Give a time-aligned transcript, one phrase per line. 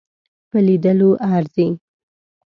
[0.49, 1.67] په لیدلو ارزي.